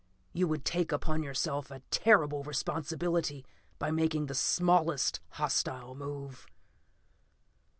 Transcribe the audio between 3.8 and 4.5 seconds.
making the